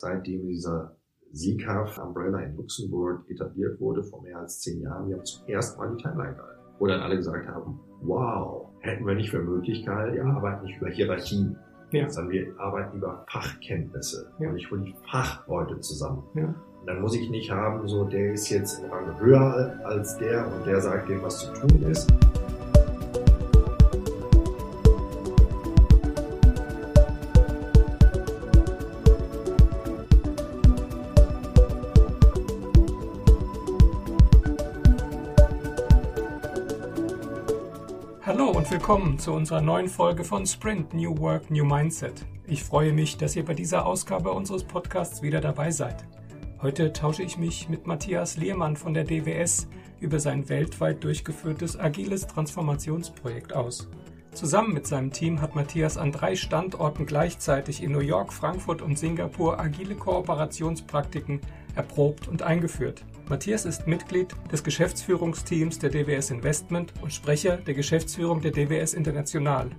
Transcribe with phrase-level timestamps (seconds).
[0.00, 0.96] seitdem dieser
[1.32, 5.78] SICAF Umbrella in Luxemburg etabliert wurde, vor mehr als zehn Jahren, wir haben zum ersten
[5.78, 6.60] Mal die Timeline gehalten.
[6.78, 10.90] Wo dann alle gesagt haben, wow, hätten wir nicht für Möglichkeit, wir arbeiten nicht über
[10.90, 11.56] Hierarchien,
[11.92, 12.08] ja.
[12.08, 14.32] sondern wir arbeiten über Fachkenntnisse.
[14.38, 14.48] Ja.
[14.48, 16.24] Und ich hole die Fachleute zusammen.
[16.34, 16.46] Ja.
[16.80, 20.50] Und dann muss ich nicht haben, so der ist jetzt im Rang höher als der
[20.52, 22.10] und der sagt dem, was zu tun ist.
[38.90, 42.26] Willkommen zu unserer neuen Folge von Sprint New Work, New Mindset.
[42.48, 46.04] Ich freue mich, dass ihr bei dieser Ausgabe unseres Podcasts wieder dabei seid.
[46.60, 49.68] Heute tausche ich mich mit Matthias Lehmann von der DWS
[50.00, 53.88] über sein weltweit durchgeführtes agiles Transformationsprojekt aus.
[54.32, 58.98] Zusammen mit seinem Team hat Matthias an drei Standorten gleichzeitig in New York, Frankfurt und
[58.98, 61.40] Singapur agile Kooperationspraktiken
[61.76, 63.04] erprobt und eingeführt.
[63.28, 69.70] Matthias ist Mitglied des Geschäftsführungsteams der DWS Investment und Sprecher der Geschäftsführung der DWS International.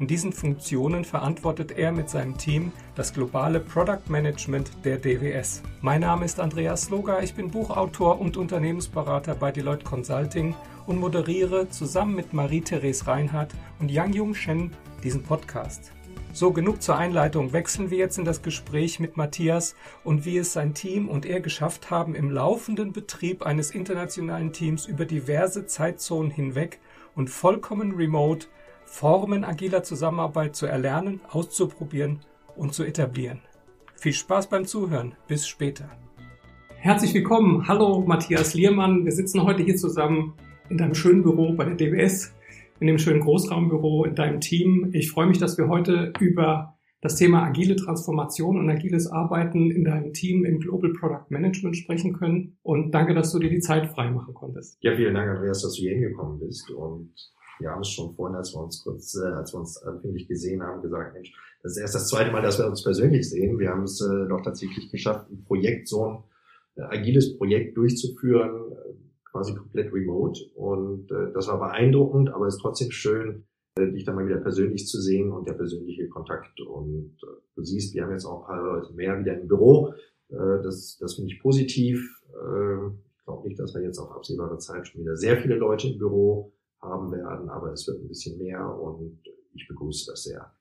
[0.00, 5.62] In diesen Funktionen verantwortet er mit seinem Team das globale Product Management der DWS.
[5.82, 10.54] Mein Name ist Andreas Sloga, ich bin Buchautor und Unternehmensberater bei Deloitte Consulting
[10.86, 14.70] und moderiere zusammen mit Marie-Therese Reinhardt und Yang Jung Shen
[15.04, 15.92] diesen Podcast.
[16.36, 17.52] So, genug zur Einleitung.
[17.52, 21.38] Wechseln wir jetzt in das Gespräch mit Matthias und wie es sein Team und er
[21.38, 26.80] geschafft haben, im laufenden Betrieb eines internationalen Teams über diverse Zeitzonen hinweg
[27.14, 28.48] und vollkommen remote
[28.84, 32.18] Formen agiler Zusammenarbeit zu erlernen, auszuprobieren
[32.56, 33.40] und zu etablieren.
[33.94, 35.14] Viel Spaß beim Zuhören.
[35.28, 35.88] Bis später.
[36.74, 37.68] Herzlich willkommen.
[37.68, 39.04] Hallo Matthias Liermann.
[39.04, 40.34] Wir sitzen heute hier zusammen
[40.68, 42.34] in deinem schönen Büro bei der DWS
[42.80, 44.90] in dem schönen Großraumbüro in deinem Team.
[44.92, 49.84] Ich freue mich, dass wir heute über das Thema agile Transformation und agiles Arbeiten in
[49.84, 52.56] deinem Team im Global Product Management sprechen können.
[52.62, 54.78] Und danke, dass du dir die Zeit frei machen konntest.
[54.80, 56.70] Ja, vielen Dank, Andreas, dass du hier hingekommen bist.
[56.70, 57.12] Und
[57.60, 60.62] wir haben es schon vorhin, als wir uns kurz, äh, als wir uns anfänglich gesehen
[60.62, 61.32] haben, gesagt, Mensch,
[61.62, 63.58] das ist erst das zweite Mal, dass wir uns persönlich sehen.
[63.58, 66.18] Wir haben es äh, doch tatsächlich geschafft, ein Projekt, so ein
[66.76, 68.72] äh, agiles Projekt durchzuführen,
[69.34, 70.40] quasi komplett remote.
[70.54, 73.44] Und äh, das war beeindruckend, aber ist trotzdem schön,
[73.76, 76.60] äh, dich dann mal wieder persönlich zu sehen und der persönliche Kontakt.
[76.60, 79.92] Und äh, du siehst, wir haben jetzt auch ein paar Leute mehr wieder im Büro.
[80.28, 82.22] Äh, das das finde ich positiv.
[82.28, 82.86] Äh,
[83.18, 85.98] ich glaube nicht, dass wir jetzt auf absehbare Zeit schon wieder sehr viele Leute im
[85.98, 89.18] Büro haben werden, aber es wird ein bisschen mehr und
[89.54, 90.52] ich begrüße das sehr.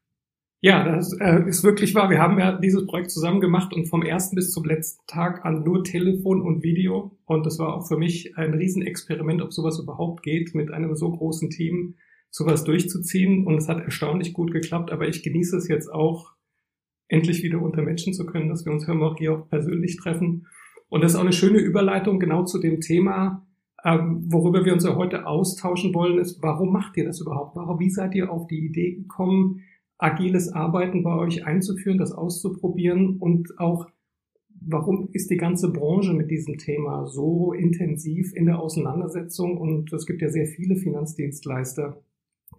[0.66, 2.10] Ja, das äh, ist wirklich wahr.
[2.10, 5.62] Wir haben ja dieses Projekt zusammen gemacht und vom ersten bis zum letzten Tag an
[5.66, 7.18] nur Telefon und Video.
[7.26, 11.12] Und das war auch für mich ein Riesenexperiment, ob sowas überhaupt geht, mit einem so
[11.12, 11.96] großen Team
[12.30, 13.46] sowas durchzuziehen.
[13.46, 16.32] Und es hat erstaunlich gut geklappt, aber ich genieße es jetzt auch,
[17.10, 20.48] endlich wieder unter Menschen zu können, dass wir uns auch hier auch persönlich treffen.
[20.88, 23.46] Und das ist auch eine schöne Überleitung genau zu dem Thema,
[23.84, 27.56] ähm, worüber wir uns ja heute austauschen wollen, ist, warum macht ihr das überhaupt?
[27.58, 29.60] Warum, wie seid ihr auf die Idee gekommen,
[30.04, 33.88] agiles Arbeiten bei euch einzuführen, das auszuprobieren und auch
[34.66, 40.06] warum ist die ganze Branche mit diesem Thema so intensiv in der Auseinandersetzung und es
[40.06, 42.02] gibt ja sehr viele Finanzdienstleister,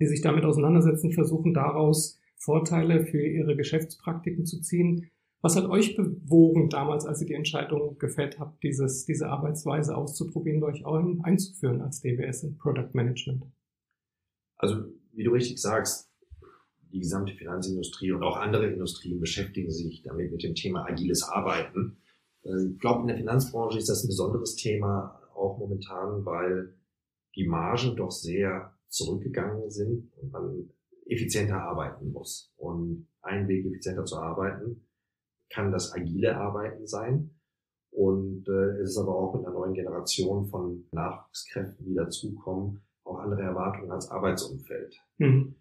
[0.00, 5.10] die sich damit auseinandersetzen, versuchen daraus Vorteile für ihre Geschäftspraktiken zu ziehen.
[5.40, 10.60] Was hat euch bewogen damals, als ihr die Entscheidung gefällt habt, dieses, diese Arbeitsweise auszuprobieren,
[10.60, 13.44] bei euch einzuführen als DWS in Product Management?
[14.56, 14.76] Also,
[15.12, 16.10] wie du richtig sagst,
[16.94, 21.96] die gesamte Finanzindustrie und auch andere Industrien beschäftigen sich damit mit dem Thema agiles Arbeiten.
[22.44, 26.74] Äh, ich glaube, in der Finanzbranche ist das ein besonderes Thema, auch momentan, weil
[27.34, 30.70] die Margen doch sehr zurückgegangen sind und man
[31.06, 32.54] effizienter arbeiten muss.
[32.56, 34.86] Und ein Weg, effizienter zu arbeiten,
[35.50, 37.30] kann das agile Arbeiten sein.
[37.90, 43.18] Und äh, es ist aber auch mit einer neuen Generation von Nachwuchskräften, die dazukommen, auch
[43.18, 44.96] andere Erwartungen als Arbeitsumfeld.
[45.18, 45.56] Mhm.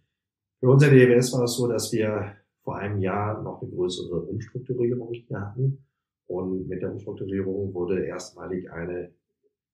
[0.63, 5.12] Für unser DWS war es so, dass wir vor einem Jahr noch eine größere Umstrukturierung
[5.33, 5.86] hatten.
[6.25, 9.13] Und mit der Umstrukturierung wurde erstmalig eine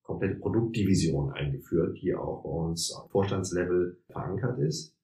[0.02, 4.98] komplette Produktdivision eingeführt, die auch bei uns auf Vorstandslevel verankert ist.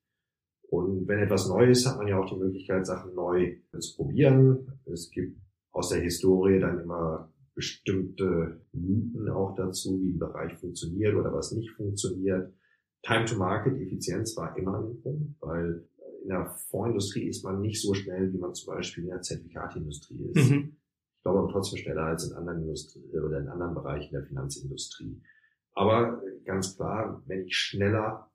[0.71, 4.79] Und wenn etwas neu ist, hat man ja auch die Möglichkeit, Sachen neu zu probieren.
[4.91, 5.37] Es gibt
[5.71, 11.51] aus der Historie dann immer bestimmte Mythen auch dazu, wie ein Bereich funktioniert oder was
[11.51, 12.51] nicht funktioniert.
[13.05, 15.87] Time to Market, Effizienz war immer ein Punkt, weil
[16.23, 20.31] in der Fondsindustrie ist man nicht so schnell, wie man zum Beispiel in der Zertifikatindustrie
[20.33, 20.49] ist.
[20.49, 20.75] Mhm.
[21.17, 25.21] Ich glaube aber trotzdem schneller als in anderen Industrie oder in anderen Bereichen der Finanzindustrie.
[25.73, 28.31] Aber ganz klar, wenn ich schneller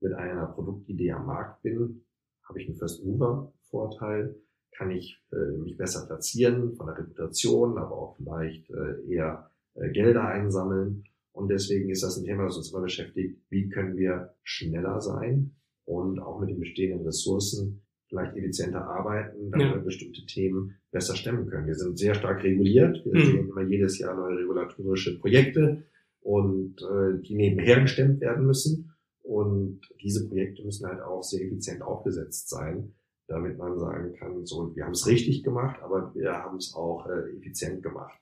[0.00, 2.04] mit einer Produktidee am Markt bin,
[2.48, 4.34] habe ich einen First Mover Vorteil,
[4.72, 9.90] kann ich äh, mich besser platzieren von der Reputation, aber auch vielleicht äh, eher äh,
[9.90, 11.04] Gelder einsammeln.
[11.32, 13.40] Und deswegen ist das ein Thema, das uns immer beschäftigt.
[13.48, 15.52] Wie können wir schneller sein
[15.84, 19.74] und auch mit den bestehenden Ressourcen vielleicht effizienter arbeiten, damit ja.
[19.74, 21.68] wir bestimmte Themen besser stemmen können.
[21.68, 23.04] Wir sind sehr stark reguliert.
[23.04, 23.26] Wir mhm.
[23.26, 25.84] sehen immer jedes Jahr neue regulatorische Projekte
[26.20, 28.92] und äh, die nebenher gestemmt werden müssen.
[29.22, 32.94] Und diese Projekte müssen halt auch sehr effizient aufgesetzt sein,
[33.28, 37.06] damit man sagen kann, so, wir haben es richtig gemacht, aber wir haben es auch
[37.06, 38.18] äh, effizient gemacht.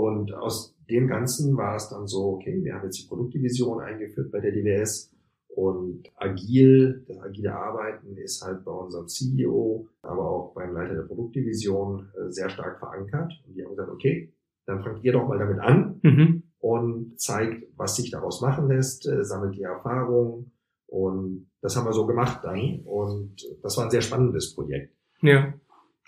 [0.00, 4.32] Und aus dem Ganzen war es dann so, okay, wir haben jetzt die Produktdivision eingeführt
[4.32, 5.14] bei der DWS
[5.48, 11.02] und agil, das agile Arbeiten ist halt bei unserem CEO, aber auch beim Leiter der
[11.02, 13.30] Produktdivision äh, sehr stark verankert.
[13.46, 14.32] Und die haben gesagt, okay,
[14.64, 16.44] dann fangt ihr doch mal damit an mhm.
[16.60, 20.52] und zeigt, was sich daraus machen lässt, äh, sammelt die Erfahrungen.
[20.86, 22.80] Und das haben wir so gemacht dann.
[22.86, 24.96] Und das war ein sehr spannendes Projekt.
[25.20, 25.52] Ja.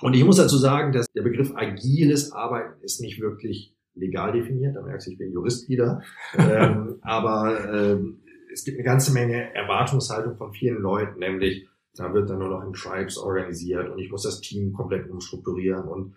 [0.00, 4.77] Und ich muss dazu sagen, dass der Begriff agiles Arbeiten ist nicht wirklich legal definiert.
[4.77, 6.03] Da merkst du, ich bin Jurist wieder.
[6.37, 8.23] ähm, aber ähm,
[8.53, 12.65] es gibt eine ganze Menge Erwartungshaltung von vielen Leuten, nämlich da wird dann nur noch
[12.65, 15.89] in Tribes organisiert und ich muss das Team komplett umstrukturieren.
[15.89, 16.15] Und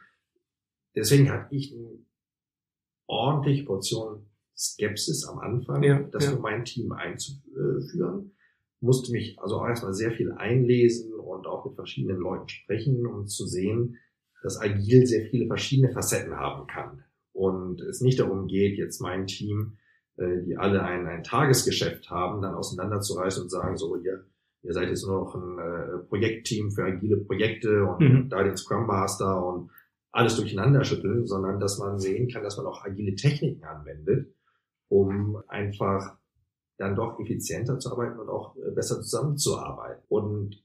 [0.95, 1.99] deswegen hatte ich eine
[3.07, 4.25] ordentliche Portion
[4.57, 6.31] Skepsis am Anfang, ja, das ja.
[6.31, 8.31] für mein Team einzuführen.
[8.79, 13.27] Musste mich also auch erstmal sehr viel einlesen und auch mit verschiedenen Leuten sprechen, um
[13.27, 13.97] zu sehen,
[14.43, 17.03] dass Agil sehr viele verschiedene Facetten haben kann.
[17.35, 19.77] Und es nicht darum geht, jetzt mein Team
[20.17, 24.23] äh, die alle ein, ein Tagesgeschäft haben, dann auseinanderzureißen und sagen, so, ihr,
[24.63, 28.29] ihr seid jetzt nur noch ein äh, Projektteam für agile Projekte und mhm.
[28.29, 29.71] da den Scrum Master und
[30.13, 34.33] alles durcheinander schütteln, sondern dass man sehen kann, dass man auch agile Techniken anwendet,
[34.87, 36.15] um einfach
[36.77, 40.01] dann doch effizienter zu arbeiten und auch äh, besser zusammenzuarbeiten.
[40.07, 40.63] Und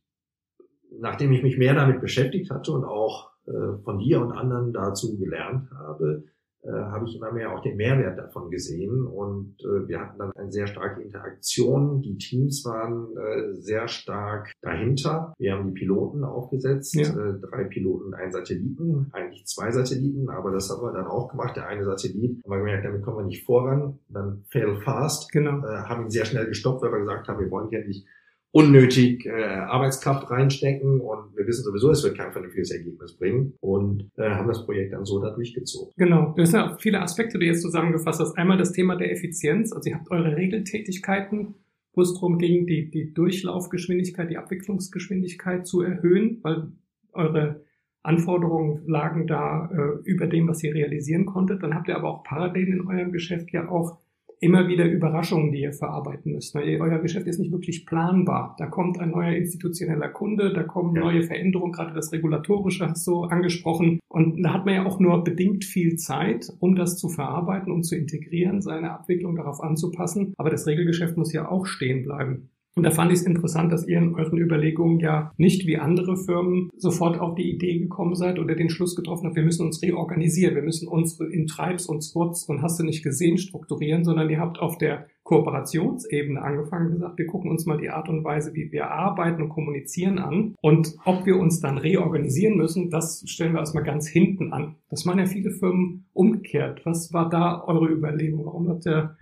[0.97, 5.19] nachdem ich mich mehr damit beschäftigt hatte und auch äh, von dir und anderen dazu
[5.19, 6.23] gelernt habe,
[6.63, 10.33] äh, habe ich immer mehr auch den Mehrwert davon gesehen und äh, wir hatten dann
[10.33, 12.03] eine sehr starke Interaktion.
[12.03, 15.33] Die Teams waren äh, sehr stark dahinter.
[15.39, 17.09] Wir haben die Piloten aufgesetzt, ja.
[17.09, 21.57] äh, drei Piloten, ein Satelliten, eigentlich zwei Satelliten, aber das haben wir dann auch gemacht.
[21.57, 23.99] Der eine Satellit, haben wir gemerkt, damit kommen wir nicht voran.
[24.09, 25.67] Dann fail fast, genau.
[25.67, 28.07] äh, haben ihn sehr schnell gestoppt, weil wir gesagt haben, wir wollen ja nicht
[28.53, 34.11] unnötig äh, Arbeitskraft reinstecken und wir wissen sowieso, es wird kein vernünftiges Ergebnis bringen und
[34.17, 35.93] äh, haben das Projekt dann so da durchgezogen.
[35.97, 38.37] Genau, das sind ja viele Aspekte, die jetzt zusammengefasst hast.
[38.37, 41.55] Einmal das Thema der Effizienz, also ihr habt eure Regeltätigkeiten,
[41.95, 46.73] wo es darum ging, die, die Durchlaufgeschwindigkeit, die Abwicklungsgeschwindigkeit zu erhöhen, weil
[47.13, 47.65] eure
[48.03, 51.63] Anforderungen lagen da äh, über dem, was ihr realisieren konntet.
[51.63, 53.99] Dann habt ihr aber auch parallel in eurem Geschäft ja auch
[54.41, 56.57] immer wieder Überraschungen, die ihr verarbeiten müsst.
[56.57, 58.57] Euer Geschäft ist nicht wirklich planbar.
[58.59, 61.03] Da kommt ein neuer institutioneller Kunde, da kommen ja.
[61.03, 64.01] neue Veränderungen, gerade das Regulatorische hast du angesprochen.
[64.09, 67.85] Und da hat man ja auch nur bedingt viel Zeit, um das zu verarbeiten und
[67.85, 70.33] zu integrieren, seine Abwicklung darauf anzupassen.
[70.39, 72.51] Aber das Regelgeschäft muss ja auch stehen bleiben.
[72.77, 76.17] Und da fand ich es interessant, dass ihr in euren Überlegungen ja nicht wie andere
[76.17, 79.83] Firmen sofort auf die Idee gekommen seid oder den Schluss getroffen habt, wir müssen uns
[79.83, 84.31] reorganisieren, wir müssen unsere in Tribes und Squads und hast du nicht gesehen strukturieren, sondern
[84.31, 88.25] ihr habt auf der Kooperationsebene angefangen und gesagt, wir gucken uns mal die Art und
[88.25, 90.55] Weise, wie wir arbeiten und kommunizieren an.
[90.61, 94.77] Und ob wir uns dann reorganisieren müssen, das stellen wir erstmal ganz hinten an.
[94.89, 96.81] Das machen ja viele Firmen umgekehrt.
[96.85, 98.47] Was war da eure Überlegung?
[98.47, 99.17] Warum habt ihr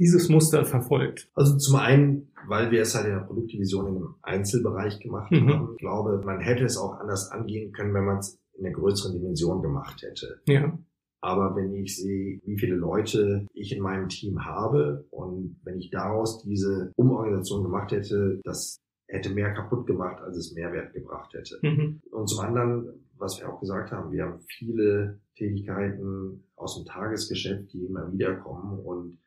[0.00, 1.30] dieses Muster verfolgt?
[1.34, 5.48] Also zum einen, weil wir es halt in der Produktdivision in einem Einzelbereich gemacht mhm.
[5.48, 5.68] haben.
[5.72, 9.12] Ich glaube, man hätte es auch anders angehen können, wenn man es in einer größeren
[9.12, 10.40] Dimension gemacht hätte.
[10.46, 10.76] Ja.
[11.22, 15.90] Aber wenn ich sehe, wie viele Leute ich in meinem Team habe und wenn ich
[15.90, 21.58] daraus diese Umorganisation gemacht hätte, das hätte mehr kaputt gemacht, als es Mehrwert gebracht hätte.
[21.62, 22.00] Mhm.
[22.10, 22.88] Und zum anderen,
[23.18, 28.36] was wir auch gesagt haben, wir haben viele Tätigkeiten aus dem Tagesgeschäft, die immer wieder
[28.36, 29.18] kommen und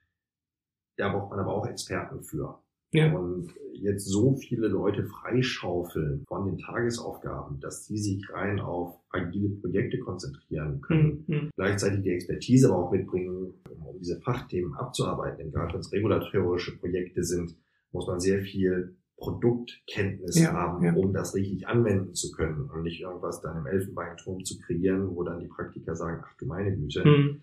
[0.97, 2.59] da braucht man aber auch Experten für.
[2.91, 3.11] Ja.
[3.11, 9.49] Und jetzt so viele Leute freischaufeln von den Tagesaufgaben, dass die sich rein auf agile
[9.49, 11.49] Projekte konzentrieren können, mhm.
[11.55, 15.39] gleichzeitig die Expertise aber auch mitbringen, um diese Fachthemen abzuarbeiten.
[15.39, 17.57] Denn gerade wenn es regulatorische Projekte sind,
[17.91, 20.93] muss man sehr viel Produktkenntnis ja, haben, ja.
[20.93, 25.23] um das richtig anwenden zu können und nicht irgendwas dann im Elfenbeinturm zu kreieren, wo
[25.23, 27.41] dann die Praktiker sagen, ach du meine Güte, mhm.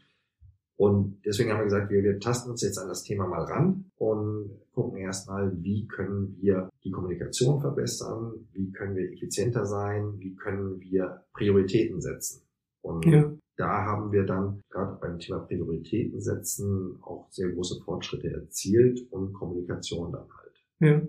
[0.80, 3.90] Und deswegen haben wir gesagt, wir, wir tasten uns jetzt an das Thema mal ran
[3.98, 10.34] und gucken erstmal, wie können wir die Kommunikation verbessern, wie können wir effizienter sein, wie
[10.36, 12.48] können wir Prioritäten setzen.
[12.80, 13.30] Und ja.
[13.58, 19.34] da haben wir dann gerade beim Thema Prioritäten setzen auch sehr große Fortschritte erzielt und
[19.34, 20.64] Kommunikation dann halt.
[20.78, 21.02] Ja.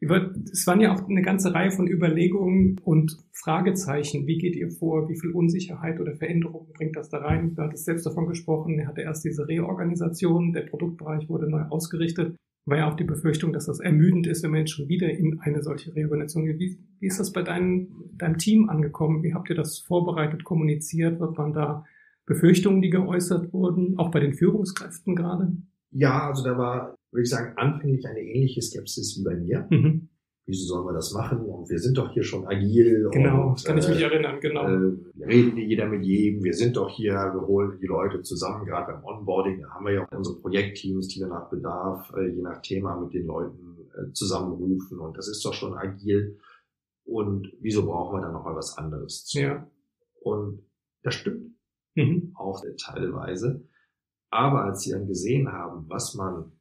[0.00, 4.26] Es waren ja auch eine ganze Reihe von Überlegungen und Fragezeichen.
[4.26, 5.08] Wie geht ihr vor?
[5.08, 7.54] Wie viel Unsicherheit oder Veränderung bringt das da rein?
[7.54, 8.78] Du hattest selbst davon gesprochen.
[8.78, 10.52] Er hatte erst diese Reorganisation.
[10.52, 12.36] Der Produktbereich wurde neu ausgerichtet.
[12.66, 15.40] War ja auch die Befürchtung, dass das ermüdend ist, wenn man jetzt schon wieder in
[15.40, 16.58] eine solche Reorganisation geht.
[16.58, 17.88] Wie, wie ist das bei deinem,
[18.18, 19.22] deinem Team angekommen?
[19.22, 21.20] Wie habt ihr das vorbereitet, kommuniziert?
[21.20, 21.84] Wird man da
[22.26, 25.56] Befürchtungen, die geäußert wurden, auch bei den Führungskräften gerade?
[25.98, 29.66] Ja, also da war, würde ich sagen, anfänglich eine ähnliche Skepsis wie bei mir.
[29.70, 30.08] Mhm.
[30.44, 31.40] Wieso sollen wir das machen?
[31.40, 33.08] Und wir sind doch hier schon agil.
[33.10, 34.64] Genau, und, kann ich mich äh, erinnern, genau.
[34.64, 36.44] Äh, reden jeder mit jedem.
[36.44, 38.64] Wir sind doch hier, wir holen die Leute zusammen.
[38.64, 42.28] Gerade beim Onboarding da haben wir ja auch unsere Projektteams, die wir nach Bedarf, äh,
[42.28, 45.00] je nach Thema mit den Leuten äh, zusammenrufen.
[45.00, 46.38] Und das ist doch schon agil.
[47.04, 49.40] Und wieso brauchen wir da nochmal was anderes zu?
[49.40, 49.68] Ja.
[50.20, 50.62] Und
[51.02, 51.56] das stimmt
[51.96, 52.32] mhm.
[52.34, 53.66] auch teilweise.
[54.30, 56.52] Aber als sie dann gesehen haben, was man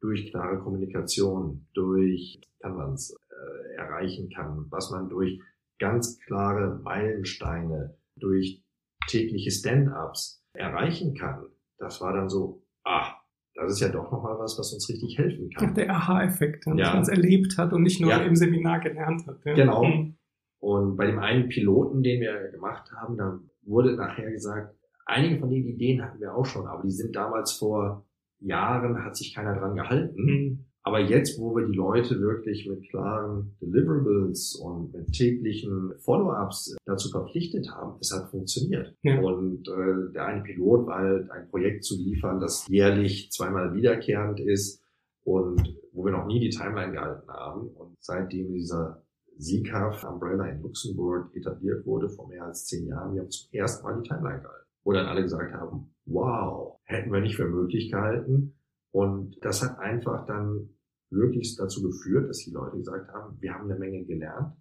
[0.00, 5.40] durch klare Kommunikation, durch kann man es äh, erreichen kann, was man durch
[5.78, 8.64] ganz klare Meilensteine, durch
[9.08, 11.46] tägliche Stand-ups erreichen kann,
[11.78, 13.14] das war dann so, ah,
[13.54, 15.74] das ist ja doch nochmal was, was uns richtig helfen kann.
[15.74, 16.92] Der Aha-Effekt, dass ja.
[16.92, 18.22] man es erlebt hat und nicht nur ja.
[18.22, 19.44] im Seminar gelernt hat.
[19.44, 19.54] Ja.
[19.54, 19.84] Genau.
[19.84, 20.16] Mhm.
[20.60, 25.50] Und bei dem einen Piloten, den wir gemacht haben, da wurde nachher gesagt, einige von
[25.50, 28.04] den Ideen hatten wir auch schon, aber die sind damals vor
[28.40, 30.22] Jahren, hat sich keiner dran gehalten.
[30.22, 30.64] Mhm.
[30.84, 37.08] Aber jetzt, wo wir die Leute wirklich mit klaren Deliverables und mit täglichen Follow-ups dazu
[37.08, 38.92] verpflichtet haben, es hat funktioniert.
[39.02, 39.20] Ja.
[39.20, 44.40] Und äh, der eine Pilot war halt ein Projekt zu liefern, das jährlich zweimal wiederkehrend
[44.40, 44.82] ist
[45.22, 47.68] und wo wir noch nie die Timeline gehalten haben.
[47.68, 49.04] Und seitdem dieser
[49.38, 53.84] SICAF Umbrella in Luxemburg etabliert wurde, vor mehr als zehn Jahren, wir haben zum ersten
[53.84, 57.90] Mal die Timeline gehalten wo dann alle gesagt haben, wow, hätten wir nicht für möglich
[57.90, 58.54] gehalten.
[58.90, 60.70] Und das hat einfach dann
[61.10, 64.54] wirklich dazu geführt, dass die Leute gesagt haben, wir haben eine Menge gelernt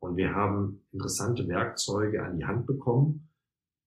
[0.00, 3.28] und wir haben interessante Werkzeuge an die Hand bekommen,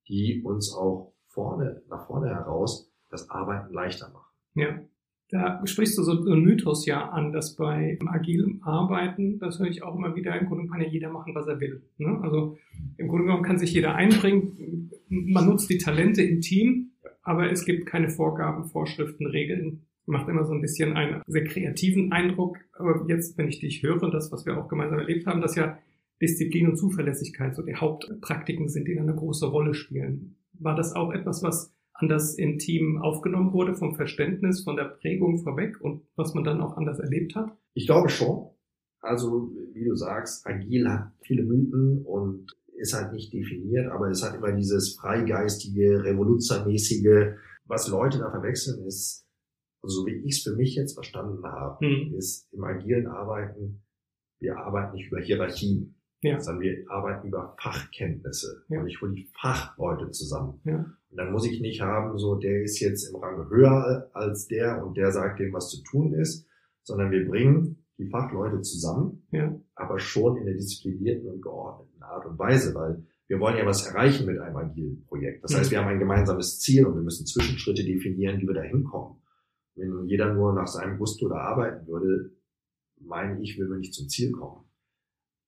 [0.07, 4.31] die uns auch vorne, nach vorne heraus das Arbeiten leichter machen.
[4.55, 4.79] Ja.
[5.29, 9.81] Da sprichst du so einen Mythos ja an, dass bei agilem Arbeiten, das höre ich
[9.81, 11.81] auch immer wieder, im Grunde kann ja jeder machen, was er will.
[11.97, 12.19] Ne?
[12.21, 12.55] Also
[12.97, 16.91] im Grunde genommen kann sich jeder einbringen, man nutzt die Talente im Team,
[17.21, 19.83] aber es gibt keine Vorgaben, Vorschriften, Regeln.
[20.05, 22.57] Macht immer so ein bisschen einen sehr kreativen Eindruck.
[22.73, 25.77] Aber jetzt, wenn ich dich höre, das, was wir auch gemeinsam erlebt haben, dass ja
[26.21, 30.35] Disziplin und Zuverlässigkeit so die Hauptpraktiken sind, die dann eine große Rolle spielen.
[30.53, 35.39] War das auch etwas, was anders im Team aufgenommen wurde, vom Verständnis, von der Prägung
[35.39, 37.55] vorweg und was man dann auch anders erlebt hat?
[37.73, 38.49] Ich glaube schon.
[38.99, 44.23] Also, wie du sagst, agil hat viele Mythen und ist halt nicht definiert, aber es
[44.23, 49.25] hat immer dieses freigeistige, revoluzermäßige, was Leute da verwechseln, ist,
[49.81, 52.15] also so wie ich es für mich jetzt verstanden habe, hm.
[52.15, 53.83] ist im agilen Arbeiten,
[54.39, 56.39] wir arbeiten nicht über Hierarchien, ja.
[56.39, 58.63] sondern wir arbeiten über Fachkenntnisse.
[58.69, 58.79] Ja.
[58.79, 60.61] Und ich hole die Fachleute zusammen.
[60.65, 60.85] Ja.
[61.09, 64.83] Und dann muss ich nicht haben, so der ist jetzt im Rang höher als der
[64.83, 66.47] und der sagt dem, was zu tun ist,
[66.83, 69.55] sondern wir bringen die Fachleute zusammen, ja.
[69.75, 73.87] aber schon in der disziplinierten und geordneten Art und Weise, weil wir wollen ja was
[73.87, 75.43] erreichen mit einem agilen Projekt.
[75.43, 78.61] Das heißt, wir haben ein gemeinsames Ziel und wir müssen Zwischenschritte definieren, wie wir da
[78.61, 79.21] hinkommen.
[79.75, 82.31] Wenn jeder nur nach seinem Gusto da arbeiten würde,
[82.99, 84.65] meine ich, will wir nicht zum Ziel kommen.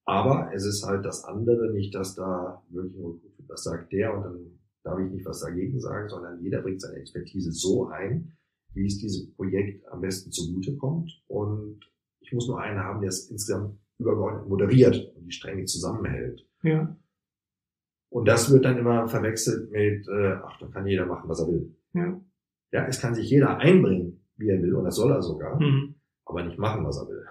[0.06, 4.24] Aber es ist halt das andere, nicht, dass da wirklich nur, das sagt der und
[4.24, 8.38] dann darf ich nicht was dagegen sagen, sondern jeder bringt seine Expertise so ein,
[8.74, 11.80] wie es diesem Projekt am besten zugute kommt und
[12.26, 16.46] ich muss nur einen haben, der es insgesamt übergeordnet moderiert und die Stränge zusammenhält.
[16.64, 16.96] Ja.
[18.10, 21.48] Und das wird dann immer verwechselt mit, äh, ach, da kann jeder machen, was er
[21.48, 21.76] will.
[21.94, 22.22] Ja.
[22.72, 25.96] Ja, es kann sich jeder einbringen, wie er will, und das soll er sogar, mhm.
[26.26, 27.26] aber nicht machen, was er will.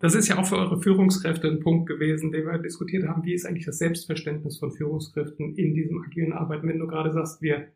[0.00, 3.24] Das ist ja auch für eure Führungskräfte ein Punkt gewesen, den wir diskutiert haben.
[3.24, 6.68] Wie ist eigentlich das Selbstverständnis von Führungskräften in diesem agilen Arbeiten?
[6.68, 7.68] Wenn du gerade sagst, wir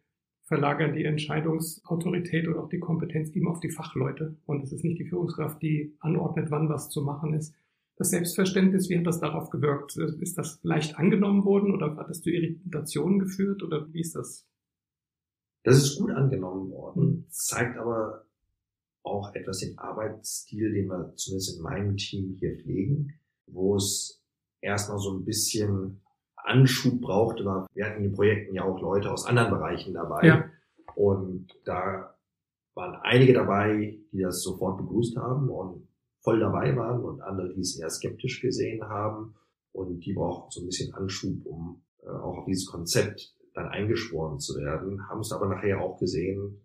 [0.45, 4.37] verlagern die Entscheidungsautorität und auch die Kompetenz eben auf die Fachleute.
[4.47, 7.55] Und es ist nicht die Führungskraft, die anordnet, wann was zu machen ist.
[7.97, 9.97] Das Selbstverständnis, wie hat das darauf gewirkt?
[9.97, 14.47] Ist das leicht angenommen worden oder hat das zu Irritationen geführt oder wie ist das?
[15.63, 17.27] Das ist gut angenommen worden, mhm.
[17.29, 18.27] zeigt aber
[19.05, 23.15] auch etwas den Arbeitsstil, den wir zumindest in meinem Team hier pflegen,
[23.47, 24.21] wo es
[24.61, 26.02] erstmal so ein bisschen
[26.45, 30.27] Anschub brauchte, war, wir hatten in den Projekten ja auch Leute aus anderen Bereichen dabei.
[30.27, 30.45] Ja.
[30.95, 32.15] Und da
[32.75, 35.89] waren einige dabei, die das sofort begrüßt haben und
[36.21, 39.35] voll dabei waren und andere, die es eher skeptisch gesehen haben.
[39.73, 44.39] Und die brauchten so ein bisschen Anschub, um äh, auch auf dieses Konzept dann eingeschworen
[44.39, 46.61] zu werden, haben es aber nachher auch gesehen,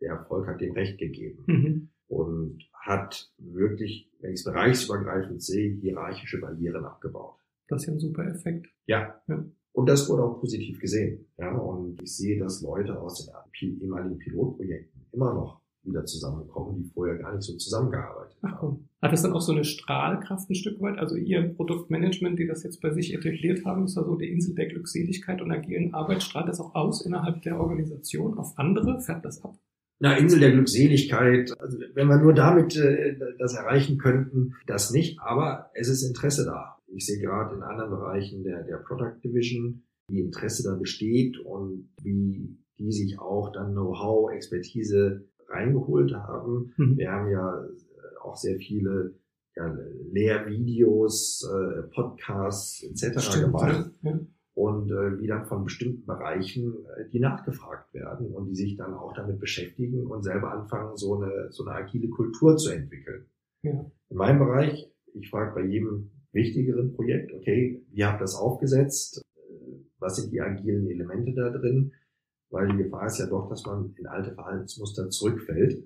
[0.00, 1.44] der Erfolg hat dem Recht gegeben.
[1.46, 1.88] Mhm.
[2.08, 7.36] Und hat wirklich wenn ich es bereichsübergreifend sehe, hierarchische Barrieren abgebaut.
[7.70, 8.66] Das ist ja ein super Effekt.
[8.86, 9.14] Ja.
[9.28, 9.44] ja.
[9.72, 11.26] Und das wurde auch positiv gesehen.
[11.38, 16.90] Ja, und ich sehe, dass Leute aus den ehemaligen Pilotprojekten immer noch wieder zusammenkommen, die
[16.90, 18.88] vorher gar nicht so zusammengearbeitet Ach, komm.
[19.00, 20.98] Hat das dann auch so eine Strahlkraft ein Stück weit?
[20.98, 24.54] Also Ihr Produktmanagement, die das jetzt bei sich etabliert haben, ist da so die Insel
[24.54, 29.00] der Glückseligkeit und agilen Arbeit, strahlt das auch aus innerhalb der Organisation auf andere?
[29.00, 29.56] Färbt das ab?
[30.00, 35.20] Na, Insel der Glückseligkeit, also wenn wir nur damit äh, das erreichen könnten, das nicht,
[35.20, 36.79] aber es ist Interesse da.
[36.92, 41.90] Ich sehe gerade in anderen Bereichen der, der Product Division, wie Interesse da besteht und
[42.02, 46.72] wie die sich auch dann Know-how, Expertise reingeholt haben.
[46.76, 46.98] Mhm.
[46.98, 47.68] Wir haben ja äh,
[48.22, 49.14] auch sehr viele
[49.56, 49.76] ja,
[50.12, 53.20] Lehrvideos, äh, Podcasts etc.
[53.20, 53.90] Stimmt, gemacht.
[54.02, 54.18] Ja.
[54.54, 58.94] Und äh, wie dann von bestimmten Bereichen äh, die nachgefragt werden und die sich dann
[58.94, 63.26] auch damit beschäftigen und selber anfangen, so eine, so eine agile Kultur zu entwickeln.
[63.62, 63.90] Ja.
[64.08, 69.22] In meinem Bereich, ich frage bei jedem wichtigeren Projekt, okay, wie habt ihr das aufgesetzt?
[69.36, 69.40] Äh,
[69.98, 71.92] was sind die agilen Elemente da drin?
[72.50, 75.84] weil die Gefahr ist ja doch, dass man in alte Verhaltensmuster zurückfällt.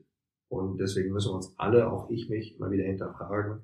[0.48, 3.62] Und deswegen müssen wir uns alle, auch ich mich, immer wieder hinterfragen,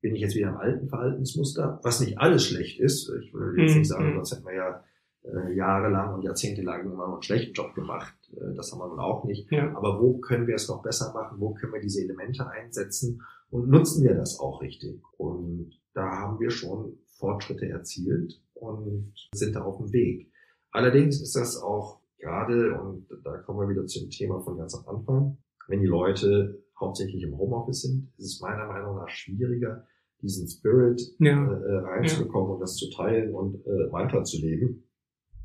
[0.00, 3.10] bin ich jetzt wieder im alten Verhaltensmuster, was nicht alles schlecht ist.
[3.22, 4.14] Ich will jetzt nicht sagen, mhm.
[4.16, 4.84] sonst hätten wir ja
[5.22, 8.14] äh, jahrelang und jahrzehntelang immer noch einen schlechten Job gemacht.
[8.34, 9.50] Äh, das haben wir nun auch nicht.
[9.52, 9.72] Ja.
[9.76, 11.38] Aber wo können wir es noch besser machen?
[11.38, 13.22] Wo können wir diese Elemente einsetzen?
[13.52, 15.02] Und nutzen wir das auch richtig?
[15.18, 20.32] Und da haben wir schon Fortschritte erzielt und sind da auf dem Weg.
[20.70, 24.88] Allerdings ist das auch gerade, und da kommen wir wieder zum Thema von ganz am
[24.96, 25.36] Anfang,
[25.68, 29.86] wenn die Leute hauptsächlich im Homeoffice sind, ist es meiner Meinung nach schwieriger,
[30.22, 31.44] diesen Spirit ja.
[31.44, 32.54] äh, reinzubekommen ja.
[32.54, 34.88] und das zu teilen und äh, weiterzuleben.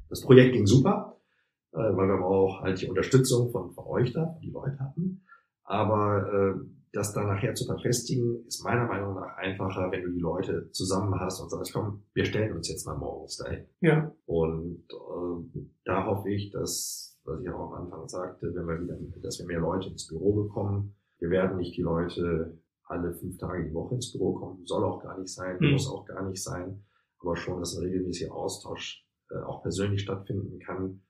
[0.07, 1.19] Das Projekt ging super,
[1.73, 5.25] äh, weil wir auch halt die Unterstützung von, von euch da, die Leute hatten.
[5.63, 10.20] Aber äh, das dann nachher zu verfestigen, ist meiner Meinung nach einfacher, wenn du die
[10.20, 13.65] Leute zusammen hast und sagst, komm, wir stellen uns jetzt mal morgens dahin.
[13.82, 14.12] Ja.
[14.25, 18.98] Und äh, da hoffe ich, dass, was ich auch am Anfang sagte, wenn wir wieder,
[19.22, 20.96] dass wir mehr Leute ins Büro bekommen.
[21.20, 22.57] Wir werden nicht die Leute
[22.88, 25.72] alle fünf Tage die Woche ins Büro kommen, soll auch gar nicht sein, mhm.
[25.72, 26.85] muss auch gar nicht sein,
[27.20, 31.01] aber schon, dass ein regelmäßiger Austausch äh, auch persönlich stattfinden kann.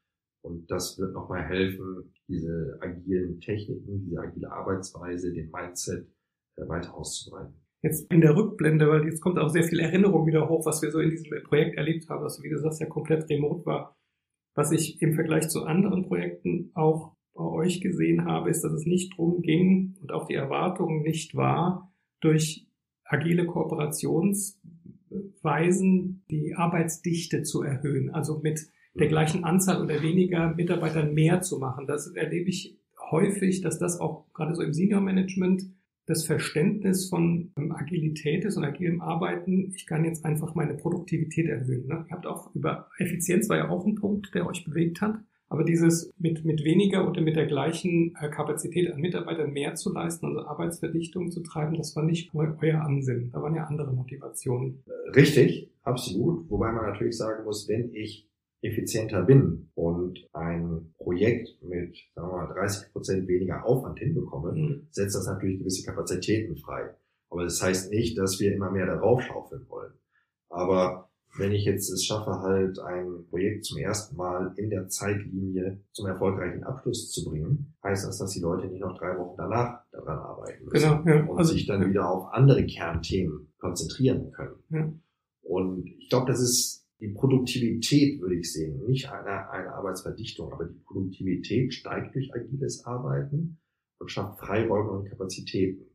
[0.42, 6.08] Und das wird nochmal helfen, diese agilen Techniken, diese agile Arbeitsweise, den Mindset
[6.56, 7.54] äh, weiter auszubreiten.
[7.84, 10.90] Jetzt in der Rückblende, weil jetzt kommt auch sehr viel Erinnerung wieder hoch, was wir
[10.92, 13.96] so in diesem Projekt erlebt haben, was, wie du sagst, ja komplett remote war.
[14.56, 18.88] Was ich im Vergleich zu anderen Projekten auch bei euch gesehen habe, ist, dass es
[18.88, 22.68] nicht drum ging und auch die Erwartung nicht war, durch
[23.04, 28.10] agile Kooperationsweisen die Arbeitsdichte zu erhöhen.
[28.10, 31.88] Also mit der gleichen Anzahl oder weniger Mitarbeitern mehr zu machen.
[31.88, 32.78] Das erlebe ich
[33.12, 35.64] häufig, dass das auch gerade so im Senior Management
[36.08, 39.74] das Verständnis von Agilität ist und agilem Arbeiten.
[39.76, 41.86] Ich kann jetzt einfach meine Produktivität erhöhen.
[41.88, 42.06] Ne?
[42.08, 45.20] Ihr habt auch über Effizienz war ja auch ein Punkt, der euch bewegt hat.
[45.50, 49.94] Aber dieses mit, mit weniger oder mit der gleichen äh, Kapazität an Mitarbeitern mehr zu
[49.94, 53.32] leisten, also Arbeitsverdichtung zu treiben, das war nicht euer Ansinnen.
[53.32, 54.84] Da waren ja andere Motivationen.
[55.16, 56.50] Richtig, absolut.
[56.50, 58.28] Wobei man natürlich sagen muss, wenn ich
[58.68, 64.88] effizienter bin und ein Projekt mit sagen wir mal, 30 Prozent weniger Aufwand hinbekomme, mhm.
[64.92, 66.90] setzt das natürlich gewisse Kapazitäten frei.
[67.30, 69.94] Aber das heißt nicht, dass wir immer mehr darauf schaufeln wollen.
[70.50, 75.80] Aber wenn ich jetzt es schaffe, halt ein Projekt zum ersten Mal in der Zeitlinie
[75.92, 79.82] zum erfolgreichen Abschluss zu bringen, heißt das, dass die Leute nicht noch drei Wochen danach
[79.92, 81.26] daran arbeiten müssen genau, ja.
[81.26, 84.56] und also, sich dann wieder auf andere Kernthemen konzentrieren können.
[84.70, 84.92] Ja.
[85.42, 90.66] Und ich glaube, das ist die Produktivität, würde ich sehen, nicht eine, eine Arbeitsverdichtung, aber
[90.66, 93.60] die Produktivität steigt durch agiles Arbeiten
[94.00, 95.86] und schafft Freiräume und Kapazitäten.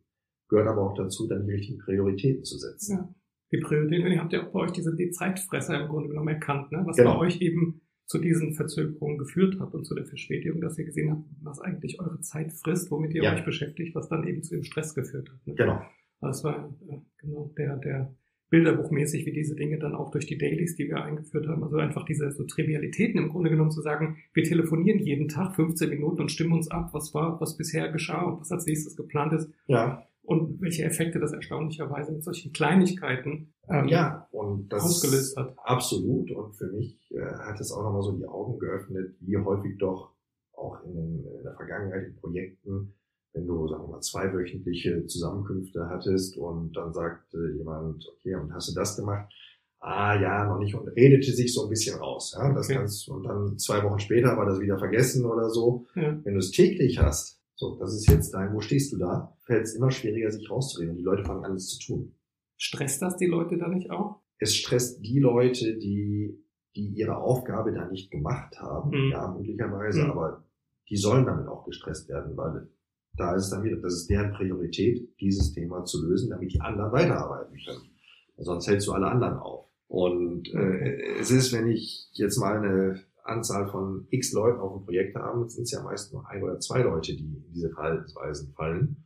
[0.49, 2.97] Gehört aber auch dazu, dann die richtigen Prioritäten zu setzen.
[2.97, 3.15] Ja.
[3.53, 6.71] Die Prioritäten, ihr habt ja auch bei euch diese die Zeitfresser im Grunde genommen erkannt,
[6.73, 6.83] ne?
[6.87, 7.15] was genau.
[7.15, 11.11] bei euch eben zu diesen Verzögerungen geführt hat und zu der Verspätung, dass ihr gesehen
[11.11, 13.35] habt, was eigentlich eure Zeit frisst, womit ihr ja.
[13.35, 15.47] euch beschäftigt, was dann eben zu dem Stress geführt hat.
[15.47, 15.55] Ne?
[15.55, 15.83] Genau.
[16.21, 18.15] Das war äh, genau der, der
[18.53, 22.05] bilderbuchmäßig, wie diese Dinge dann auch durch die Dailies, die wir eingeführt haben, also einfach
[22.05, 26.31] diese so Trivialitäten im Grunde genommen zu sagen, wir telefonieren jeden Tag 15 Minuten und
[26.31, 29.51] stimmen uns ab, was war, was bisher geschah und was als nächstes geplant ist.
[29.67, 30.07] Ja.
[30.23, 35.57] Und welche Effekte das erstaunlicherweise mit solchen Kleinigkeiten ähm, ja, und das ausgelöst hat.
[35.65, 36.31] Absolut.
[36.31, 40.13] Und für mich äh, hat es auch nochmal so die Augen geöffnet, wie häufig doch
[40.53, 42.95] auch in, in der Vergangenheit in Projekten
[43.35, 48.69] wenn du, sagen wir mal, zweiwöchentliche Zusammenkünfte hattest und dann sagte jemand, okay, und hast
[48.71, 49.33] du das gemacht?
[49.81, 52.35] Ah ja, noch nicht und redete sich so ein bisschen raus.
[52.39, 52.77] Ja, das okay.
[52.77, 55.87] kannst und dann zwei Wochen später war das wieder vergessen oder so.
[55.97, 56.19] Ja.
[56.25, 59.37] Wenn du es täglich hast, So, das ist jetzt dein, wo stehst du da?
[59.43, 62.15] Fällt es immer schwieriger, sich rauszureden und die Leute fangen an, es zu tun.
[62.57, 64.21] Stresst das die Leute da nicht auch?
[64.39, 69.11] Es stresst die Leute, die, die ihre Aufgabe da nicht gemacht haben, mhm.
[69.13, 70.11] ja, möglicherweise, mhm.
[70.11, 70.45] aber
[70.89, 72.69] die sollen damit auch gestresst werden, weil
[73.17, 76.61] da ist es dann wieder, das ist deren Priorität, dieses Thema zu lösen, damit die
[76.61, 77.91] anderen weiterarbeiten können.
[78.39, 79.69] Sonst hältst du alle anderen auf.
[79.87, 84.85] Und äh, es ist, wenn ich jetzt mal eine Anzahl von x Leuten auf dem
[84.85, 88.53] Projekt habe, sind es ja meist nur ein oder zwei Leute, die in diese Verhaltensweisen
[88.55, 89.05] fallen.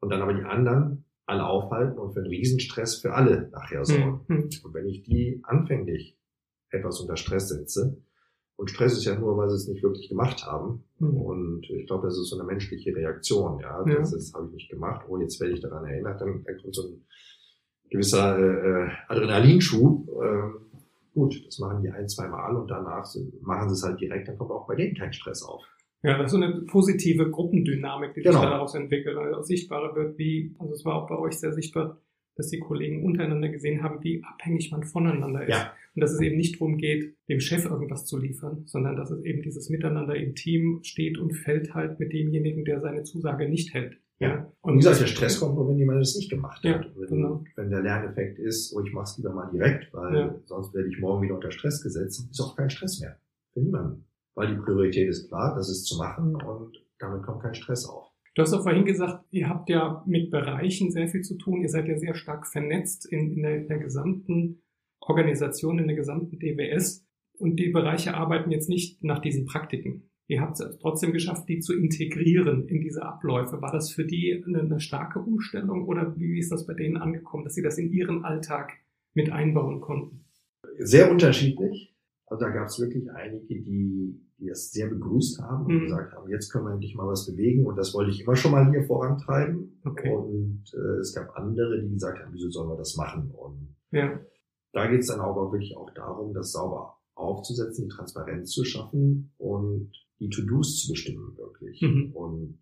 [0.00, 4.24] Und dann aber die anderen alle aufhalten und für einen Riesenstress für alle nachher sorgen.
[4.28, 4.48] Mhm.
[4.64, 6.16] Und wenn ich die anfänglich
[6.70, 8.02] etwas unter Stress setze,
[8.58, 10.82] und Stress ist ja nur, weil sie es nicht wirklich gemacht haben.
[10.98, 11.16] Mhm.
[11.16, 13.60] Und ich glaube, das ist so eine menschliche Reaktion.
[13.60, 13.98] Ja, ja.
[14.00, 15.06] das, das habe ich nicht gemacht.
[15.08, 16.20] Oh, jetzt werde ich daran erinnert.
[16.20, 17.06] Dann, dann kommt so ein
[17.88, 20.08] gewisser äh, Adrenalinschub.
[20.08, 20.74] Äh,
[21.14, 24.26] gut, das machen die ein, zwei Mal und danach sind, machen sie es halt direkt.
[24.26, 25.62] Dann kommt auch bei denen kein Stress auf.
[26.02, 28.40] Ja, das ist so eine positive Gruppendynamik, die genau.
[28.40, 31.52] sich daraus entwickelt, weil auch sichtbarer wird, wie, also es war auch bei euch sehr
[31.52, 32.00] sichtbar,
[32.38, 35.50] dass die Kollegen untereinander gesehen haben, wie abhängig man voneinander ist.
[35.50, 35.72] Ja.
[35.94, 39.22] Und dass es eben nicht darum geht, dem Chef irgendwas zu liefern, sondern dass es
[39.24, 43.74] eben dieses Miteinander im Team steht und fällt halt mit demjenigen, der seine Zusage nicht
[43.74, 43.98] hält.
[44.20, 44.52] Ja.
[44.62, 46.92] Und wie gesagt, der Stress kommt nur, wenn jemand das nicht gemacht ja, hat.
[46.96, 47.44] Wenn, genau.
[47.56, 50.40] wenn der Lerneffekt ist, oh, ich mach's lieber mal direkt, weil ja.
[50.46, 53.18] sonst werde ich morgen wieder unter Stress gesetzt, ist auch kein Stress mehr.
[53.52, 54.04] Für niemanden.
[54.34, 58.07] Weil die Priorität ist klar, das ist zu machen und damit kommt kein Stress auf.
[58.38, 61.60] Du hast auch vorhin gesagt, ihr habt ja mit Bereichen sehr viel zu tun.
[61.60, 64.62] Ihr seid ja sehr stark vernetzt in, in, der, in der gesamten
[65.00, 67.04] Organisation, in der gesamten DWS.
[67.36, 70.08] Und die Bereiche arbeiten jetzt nicht nach diesen Praktiken.
[70.28, 73.60] Ihr habt es trotzdem geschafft, die zu integrieren in diese Abläufe.
[73.60, 77.42] War das für die eine, eine starke Umstellung oder wie ist das bei denen angekommen,
[77.42, 78.74] dass sie das in ihren Alltag
[79.14, 80.26] mit einbauen konnten?
[80.78, 81.92] Sehr unterschiedlich.
[82.26, 85.84] Also da gab es wirklich einige, die, die das sehr begrüßt haben und mhm.
[85.84, 88.52] gesagt haben, jetzt können wir endlich mal was bewegen und das wollte ich immer schon
[88.52, 89.80] mal hier vorantreiben.
[89.84, 90.12] Okay.
[90.14, 93.30] Und äh, es gab andere, die gesagt haben, wieso sollen wir das machen?
[93.30, 94.18] Und ja.
[94.72, 99.32] da geht es dann aber wirklich auch darum, das sauber aufzusetzen, die Transparenz zu schaffen
[99.38, 101.82] und die To-Dos zu bestimmen wirklich.
[101.82, 102.12] Mhm.
[102.14, 102.58] Und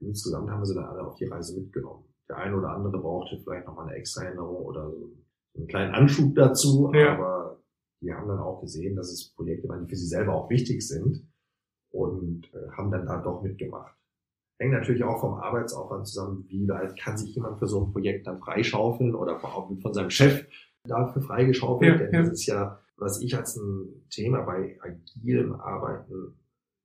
[0.00, 2.04] insgesamt haben wir sie dann alle auf die Reise mitgenommen.
[2.28, 5.12] Der eine oder andere brauchte vielleicht nochmal eine extra Erinnerung oder so
[5.56, 7.14] einen kleinen Anschub dazu, ja.
[7.16, 7.39] aber
[8.00, 10.86] die haben dann auch gesehen, dass es Projekte waren, die für sie selber auch wichtig
[10.86, 11.26] sind
[11.90, 13.94] und äh, haben dann da doch mitgemacht.
[14.58, 18.26] Hängt natürlich auch vom Arbeitsaufwand zusammen, wie weit kann sich jemand für so ein Projekt
[18.26, 20.46] dann freischaufeln oder von, von seinem Chef
[20.84, 21.92] dafür freigeschaufelt.
[21.92, 22.20] Ja, Denn ja.
[22.20, 26.34] das ist ja, was ich als ein Thema bei agilem Arbeiten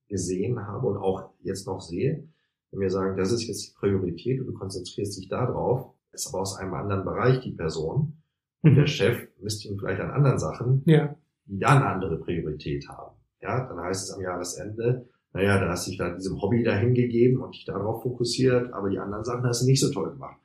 [0.08, 2.28] gesehen habe und auch jetzt noch sehe,
[2.70, 6.28] wenn wir sagen, das ist jetzt die Priorität und du konzentrierst dich da drauf, ist
[6.28, 8.22] aber aus einem anderen Bereich die Person,
[8.66, 11.16] und der Chef misst ihn vielleicht an anderen Sachen, ja.
[11.46, 13.16] die da eine andere Priorität haben.
[13.40, 16.94] Ja, dann heißt es am Jahresende, naja, da hast du dich da diesem Hobby dahin
[16.94, 20.40] gegeben und dich darauf fokussiert, aber die anderen Sachen hast du nicht so toll gemacht.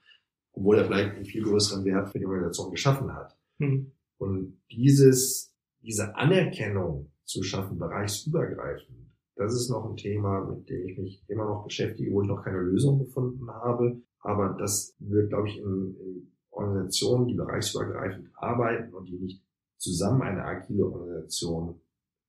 [0.54, 3.38] Obwohl er vielleicht einen viel größeren Wert für die Organisation geschaffen hat.
[3.60, 3.94] Mhm.
[4.18, 9.02] Und dieses, diese Anerkennung zu schaffen, bereichsübergreifend,
[9.36, 12.44] das ist noch ein Thema, mit dem ich mich immer noch beschäftige, wo ich noch
[12.44, 14.02] keine Lösung gefunden habe.
[14.20, 19.44] Aber das wird, glaube ich, in, in Organisationen, die bereichsübergreifend arbeiten und die nicht
[19.78, 21.82] zusammen eine agile Organisation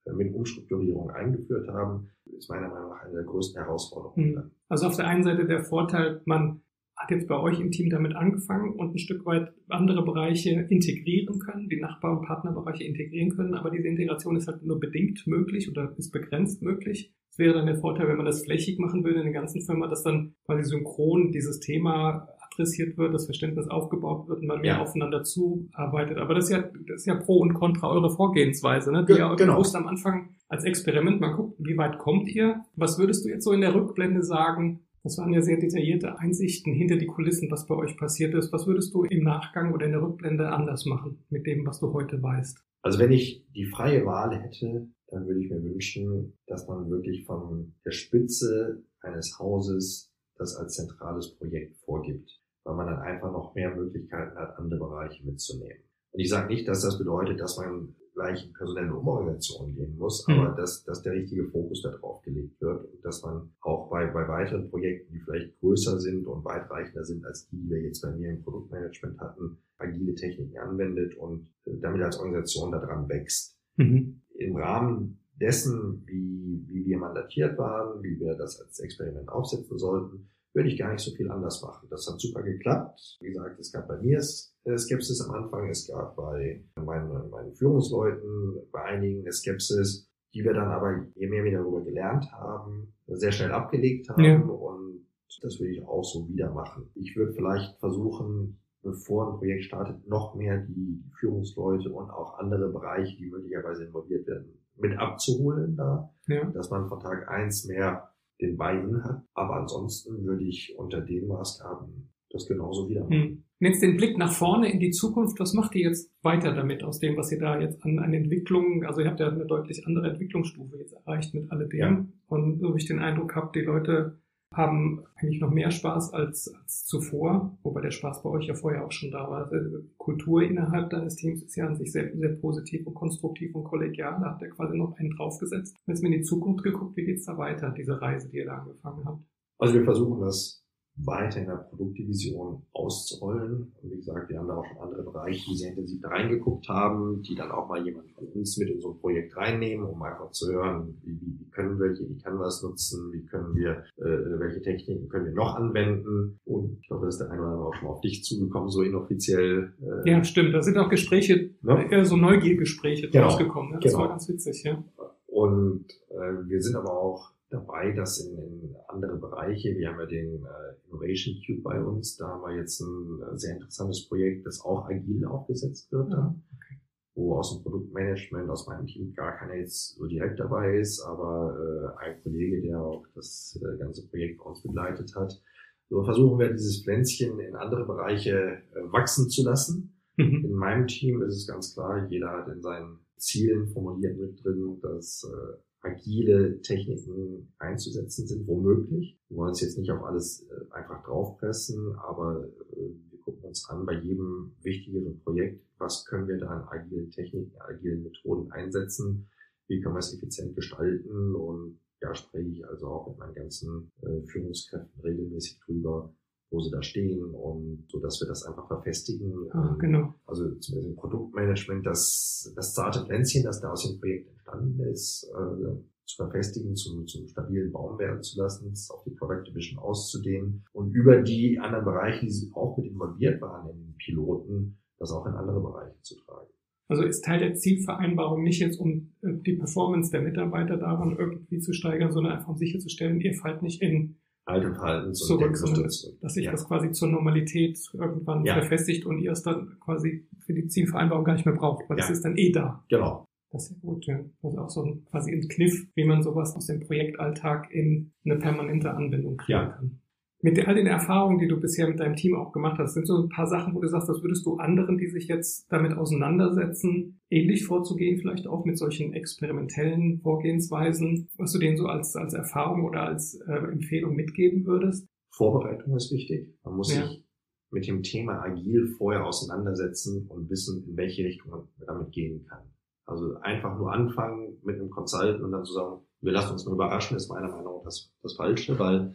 [0.05, 4.37] äh, mit Umstrukturierung eingeführt haben, ist meiner Meinung nach eine der größten Herausforderungen.
[4.37, 4.51] Hm.
[4.69, 6.63] Also auf der einen Seite der Vorteil, man
[6.97, 11.39] hat jetzt bei euch im Team damit angefangen und ein Stück weit andere Bereiche integrieren
[11.41, 15.69] können, die Nachbar- und Partnerbereiche integrieren können, aber diese Integration ist halt nur bedingt möglich
[15.71, 17.13] oder ist begrenzt möglich.
[17.31, 19.89] Es wäre dann der Vorteil, wenn man das flächig machen würde in der ganzen Firma,
[19.89, 24.75] dass dann quasi synchron dieses Thema adressiert wird, das Verständnis aufgebaut wird und man mehr
[24.75, 24.83] ja.
[24.83, 26.19] aufeinander zuarbeitet.
[26.19, 29.05] Aber das ist ja, das ist ja pro und contra eure Vorgehensweise, ne?
[29.05, 29.55] Die ja genau.
[29.55, 32.65] bewusst am Anfang als Experiment mal guckt, wie weit kommt ihr?
[32.77, 34.81] Was würdest du jetzt so in der Rückblende sagen?
[35.03, 38.53] Das waren ja sehr detaillierte Einsichten hinter die Kulissen, was bei euch passiert ist.
[38.53, 41.93] Was würdest du im Nachgang oder in der Rückblende anders machen mit dem, was du
[41.93, 42.59] heute weißt?
[42.83, 47.25] Also wenn ich die freie Wahl hätte, dann würde ich mir wünschen, dass man wirklich
[47.25, 53.55] von der Spitze eines Hauses das als zentrales Projekt vorgibt weil man dann einfach noch
[53.55, 55.83] mehr Möglichkeiten hat, andere Bereiche mitzunehmen.
[56.13, 60.27] Und ich sage nicht, dass das bedeutet, dass man gleich in personelle Umorganisation gehen muss,
[60.29, 60.35] mhm.
[60.35, 64.29] aber dass, dass der richtige Fokus darauf gelegt wird und dass man auch bei, bei
[64.29, 68.11] weiteren Projekten, die vielleicht größer sind und weitreichender sind als die, die wir jetzt bei
[68.11, 73.59] mir im Produktmanagement hatten, agile Techniken anwendet und damit als Organisation daran wächst.
[73.77, 74.21] Mhm.
[74.35, 80.29] Im Rahmen dessen, wie, wie wir mandatiert waren, wie wir das als Experiment aufsetzen sollten,
[80.55, 81.89] würde ich gar nicht so viel anders machen.
[81.91, 83.19] Das hat super geklappt.
[83.21, 87.55] Wie gesagt, es gab bei mir äh, Skepsis am Anfang, es gab bei meinen, meinen
[87.55, 93.33] Führungsleuten, bei einigen Skepsis, die wir dann aber, je mehr wir darüber gelernt haben, sehr
[93.33, 94.41] schnell abgelegt haben ja.
[94.41, 95.07] und
[95.41, 96.91] das würde ich auch so wieder machen.
[96.95, 102.69] Ich würde vielleicht versuchen, bevor ein Projekt startet, noch mehr die Führungsleute und auch andere
[102.69, 106.45] Bereiche, die möglicherweise involviert werden, mit abzuholen da, ja.
[106.45, 108.12] dass man von Tag eins mehr
[108.43, 109.23] den Buy-in hat.
[109.35, 113.13] Aber ansonsten würde ich unter den Maßgaben das genauso wieder machen.
[113.13, 113.45] Hm.
[113.61, 116.99] Jetzt den Blick nach vorne in die Zukunft, was macht ihr jetzt weiter damit aus
[116.99, 120.11] dem, was ihr da jetzt an, an Entwicklungen, also ihr habt ja eine deutlich andere
[120.11, 121.81] Entwicklungsstufe jetzt erreicht mit alledem.
[121.81, 122.07] Ja.
[122.27, 124.19] Und so wie ich den Eindruck habe, die Leute
[124.53, 128.85] haben eigentlich noch mehr Spaß als, als zuvor, wobei der Spaß bei euch ja vorher
[128.85, 129.51] auch schon da war.
[129.51, 133.65] Also Kultur innerhalb deines Teams ist ja an sich sehr, sehr positiv und konstruktiv und
[133.65, 134.19] kollegial.
[134.21, 135.77] Da habt ihr quasi noch einen draufgesetzt.
[135.87, 138.59] Es mir in die Zukunft geguckt, wie geht's da weiter, diese Reise, die ihr da
[138.59, 139.23] angefangen habt?
[139.59, 140.62] Also wir versuchen das
[140.97, 143.73] weiter in der Produktdivision auszurollen.
[143.83, 146.69] Und wie gesagt, wir haben da auch schon andere Bereiche, die sehr intensiv da reingeguckt
[146.69, 150.03] haben, die dann auch mal jemand von uns mit in so ein Projekt reinnehmen, um
[150.03, 153.85] einfach zu hören, wie, wie, wie können wir hier die Canvas nutzen, wie können wir,
[153.97, 156.39] äh, welche Techniken können wir noch anwenden.
[156.45, 158.83] Und ich glaube, da ist der eine oder andere auch schon auf dich zugekommen, so
[158.83, 159.73] inoffiziell.
[159.81, 160.55] Äh, ja, stimmt.
[160.55, 161.91] Da sind auch Gespräche, ne?
[161.91, 163.25] eher so Neugiergespräche genau.
[163.25, 163.73] rausgekommen.
[163.73, 163.79] Ne?
[163.83, 164.05] Das genau.
[164.05, 164.85] war ganz witzig, ja.
[165.27, 170.07] Und äh, wir sind aber auch dabei, das in, in andere Bereiche, wir haben ja
[170.07, 174.47] den äh, Innovation Cube bei uns, da haben wir jetzt ein äh, sehr interessantes Projekt,
[174.47, 176.81] das auch agil aufgesetzt wird, ja, okay.
[177.15, 181.95] wo aus dem Produktmanagement, aus meinem Team gar keiner jetzt so direkt dabei ist, aber
[182.01, 185.41] äh, ein Kollege, der auch das äh, ganze Projekt bei uns begleitet hat.
[185.89, 189.95] So versuchen wir dieses Pflänzchen in andere Bereiche äh, wachsen zu lassen.
[190.17, 190.45] Mhm.
[190.47, 194.79] In meinem Team ist es ganz klar, jeder hat in seinen Zielen formuliert mit drin,
[194.81, 199.19] dass äh, agile Techniken einzusetzen sind, womöglich.
[199.29, 203.69] Wir wollen uns jetzt nicht auf alles äh, einfach draufpressen, aber äh, wir gucken uns
[203.69, 209.29] an bei jedem wichtigeren Projekt, was können wir da an agilen Techniken, agilen Methoden einsetzen,
[209.69, 213.93] wie können wir es effizient gestalten und da spreche ich also auch mit meinen ganzen
[214.03, 216.13] äh, Führungskräften regelmäßig drüber,
[216.53, 219.33] wo sie da stehen und so, dass wir das einfach verfestigen.
[219.51, 220.15] Ah, genau.
[220.27, 225.31] Also zumindest im Produktmanagement, das, das zarte Pflänzchen, das da aus dem Projekt entstanden ist,
[225.35, 229.79] äh, zu verfestigen, zum, zum stabilen Baum werden zu lassen, es auf die Product Division
[229.79, 235.11] auszudehnen und über die anderen Bereiche, die auch mit involviert waren in den Piloten, das
[235.13, 236.49] auch in andere Bereiche zu tragen.
[236.89, 241.61] Also ist Teil der Zielvereinbarung nicht jetzt, um äh, die Performance der Mitarbeiter daran irgendwie
[241.61, 246.35] zu steigern, sondern einfach um sicherzustellen, ihr fallt nicht in alte Verhaltens- zurück, sondern dass
[246.35, 246.51] sich ja.
[246.51, 248.55] das quasi zur Normalität irgendwann ja.
[248.55, 252.03] verfestigt und ihr es dann quasi für die Zielvereinbarung gar nicht mehr braucht, weil ja.
[252.03, 252.85] das ist dann eh da.
[252.89, 253.25] Genau.
[253.51, 254.19] Das ist ja gut, ja.
[254.41, 258.13] Das ist auch so ein, quasi ein Kniff, wie man sowas aus dem Projektalltag in
[258.25, 259.67] eine permanente Anwendung kriegen ja.
[259.67, 260.02] kann
[260.43, 263.17] mit all den Erfahrungen, die du bisher mit deinem Team auch gemacht hast, sind so
[263.17, 267.21] ein paar Sachen, wo du sagst, das würdest du anderen, die sich jetzt damit auseinandersetzen,
[267.31, 272.85] ähnlich vorzugehen, vielleicht auch mit solchen experimentellen Vorgehensweisen, was du denen so als, als Erfahrung
[272.85, 275.07] oder als äh, Empfehlung mitgeben würdest?
[275.31, 276.53] Vorbereitung ist wichtig.
[276.65, 277.07] Man muss ja.
[277.07, 277.25] sich
[277.71, 282.65] mit dem Thema agil vorher auseinandersetzen und wissen, in welche Richtung man damit gehen kann.
[283.07, 286.75] Also einfach nur anfangen mit einem Consultant und dann zu sagen, wir lassen uns mal
[286.75, 289.15] überraschen, ist meiner Meinung nach das, das Falsche, weil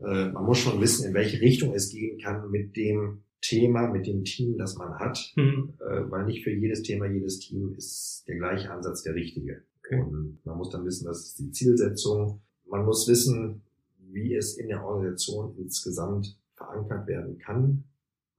[0.00, 4.06] äh, man muss schon wissen, in welche Richtung es gehen kann mit dem Thema, mit
[4.06, 5.74] dem Team, das man hat, mhm.
[5.80, 9.62] äh, weil nicht für jedes Thema, jedes Team ist der gleiche Ansatz der richtige.
[9.78, 10.00] Okay.
[10.00, 12.40] Und man muss dann wissen, was ist die Zielsetzung.
[12.68, 13.62] Man muss wissen,
[13.98, 17.84] wie es in der Organisation insgesamt verankert werden kann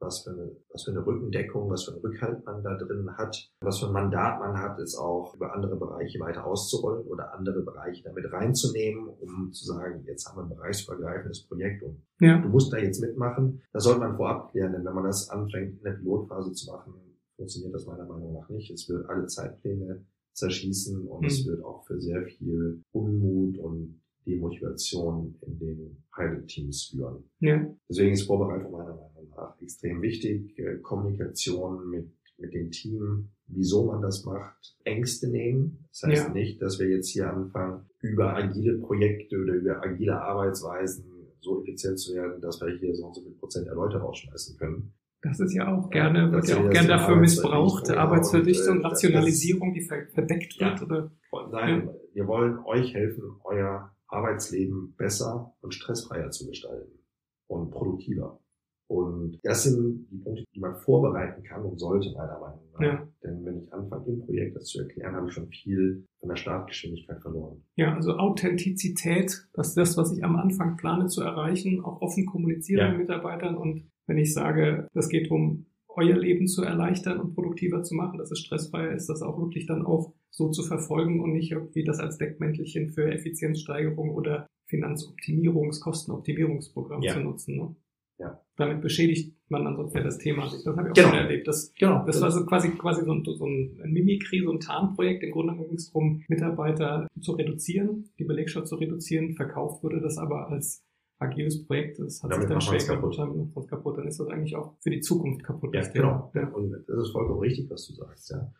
[0.03, 3.51] was für, eine, was für eine Rückendeckung, was für ein Rückhalt man da drin hat,
[3.61, 7.61] was für ein Mandat man hat, ist auch über andere Bereiche weiter auszurollen oder andere
[7.63, 12.39] Bereiche damit reinzunehmen, um zu sagen, jetzt haben wir ein bereichsübergreifendes Projekt und ja.
[12.39, 13.61] du musst da jetzt mitmachen.
[13.71, 16.93] Das sollte man vorab klären, denn wenn man das anfängt in der Pilotphase zu machen,
[17.35, 18.71] funktioniert das meiner Meinung nach nicht.
[18.71, 21.27] Es wird alle Zeitpläne zerschießen und mhm.
[21.27, 27.23] es wird auch für sehr viel Unmut und Demotivation in den Pilot-Teams führen.
[27.39, 27.65] Ja.
[27.89, 30.57] Deswegen ist Vorbereitung meiner Meinung nach extrem wichtig.
[30.57, 35.85] Äh, Kommunikation mit, mit dem Team, wieso man das macht, Ängste nehmen.
[35.89, 36.33] Das heißt ja.
[36.33, 41.05] nicht, dass wir jetzt hier anfangen, über agile Projekte oder über agile Arbeitsweisen
[41.39, 44.57] so effizient zu werden, dass wir hier so und so viel Prozent der Leute rausschmeißen
[44.57, 44.93] können.
[45.21, 49.73] Das ist ja auch gerne, wird ja auch gerne dafür missbraucht, Arbeitsverdichtung, und, äh, Rationalisierung,
[49.73, 50.79] die verdeckt wird.
[50.79, 50.85] Ja.
[50.85, 51.11] Oder?
[51.49, 51.93] Nein, ja.
[52.13, 56.99] wir wollen euch helfen, euer Arbeitsleben besser und stressfreier zu gestalten
[57.47, 58.39] und produktiver.
[58.87, 62.81] Und das sind die Punkte, die man vorbereiten kann und sollte, meiner Meinung nach.
[62.81, 63.07] Ja.
[63.23, 66.35] Denn wenn ich anfange, im Projekt das zu erklären, habe ich schon viel von der
[66.35, 67.63] Startgeschwindigkeit verloren.
[67.75, 72.25] Ja, also Authentizität, das ist das, was ich am Anfang plane zu erreichen, auch offen
[72.25, 72.89] kommunizieren ja.
[72.89, 73.55] mit Mitarbeitern.
[73.55, 78.17] Und wenn ich sage, das geht um euer Leben zu erleichtern und produktiver zu machen,
[78.17, 81.83] dass es stressfreier ist, das auch wirklich dann auch so zu verfolgen und nicht irgendwie
[81.83, 87.13] das als Deckmäntelchen für Effizienzsteigerung oder Finanzoptimierungs-, Kostenoptimierungsprogramm ja.
[87.13, 87.57] zu nutzen.
[87.57, 87.75] Ne?
[88.19, 88.41] Ja.
[88.55, 90.43] Damit beschädigt man dann sonst ja das Thema.
[90.43, 91.09] Das habe ich auch genau.
[91.09, 91.47] schon erlebt.
[91.47, 92.05] Das, genau.
[92.05, 95.23] das war so quasi, quasi so ein, so ein Mimikry, so ein Tarnprojekt.
[95.23, 99.33] Im Grunde ging es darum, Mitarbeiter zu reduzieren, die Belegschaft zu reduzieren.
[99.33, 100.83] Verkauft wurde das aber als
[101.19, 103.67] agiles Projekt, das hat Damit sich dann schwer kaputt, kaputt.
[103.69, 105.73] kaputt, dann ist das eigentlich auch für die Zukunft kaputt.
[105.73, 106.31] Ja, genau.
[106.33, 106.47] Ja.
[106.49, 108.51] Und das ist vollkommen richtig, was du sagst, ja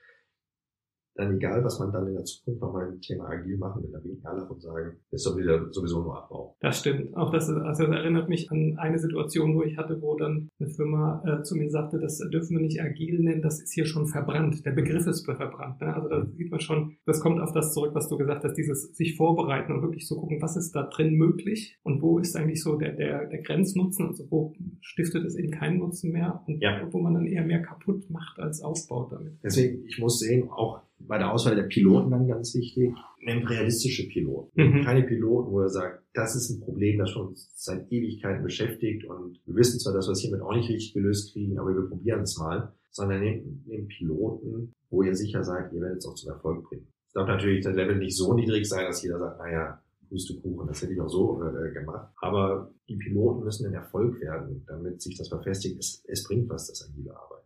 [1.16, 4.04] dann egal, was man dann in der Zukunft nochmal im Thema agil machen will, da
[4.04, 6.56] winken alle und sagen, ist doch wieder sowieso nur Abbau.
[6.60, 7.16] Das stimmt.
[7.16, 10.70] Auch das, also das erinnert mich an eine Situation, wo ich hatte, wo dann eine
[10.70, 14.08] Firma äh, zu mir sagte, das dürfen wir nicht agil nennen, das ist hier schon
[14.08, 14.66] verbrannt.
[14.66, 15.82] Der Begriff ist verbrannt.
[15.82, 15.94] Ne?
[15.94, 18.96] Also da sieht man schon, das kommt auf das zurück, was du gesagt hast, dieses
[18.96, 22.64] sich vorbereiten und wirklich so gucken, was ist da drin möglich und wo ist eigentlich
[22.64, 26.88] so der, der, der Grenznutzen, also wo stiftet es eben keinen Nutzen mehr und ja.
[26.92, 29.38] wo man dann eher mehr kaputt macht als aufbaut damit.
[29.44, 34.08] Deswegen, ich muss sehen, auch bei der Auswahl der Piloten dann ganz wichtig, nehmt realistische
[34.08, 34.52] Piloten.
[34.56, 34.82] Mhm.
[34.84, 39.40] Keine Piloten, wo er sagt, das ist ein Problem, das schon seit Ewigkeiten beschäftigt und
[39.46, 42.22] wir wissen zwar, dass wir es hiermit auch nicht richtig gelöst kriegen, aber wir probieren
[42.22, 46.32] es mal, sondern nehmt, nehmt Piloten, wo ihr sicher seid, ihr werdet es auch zum
[46.32, 46.88] Erfolg bringen.
[47.08, 49.80] Es darf natürlich das Level nicht so niedrig sein, dass jeder sagt, naja,
[50.14, 52.08] Pustekuchen, das hätte ich auch so äh, gemacht.
[52.22, 55.80] Aber die Piloten müssen ein Erfolg werden, damit sich das verfestigt.
[55.80, 57.43] Es, es bringt was, das agile Arbeit.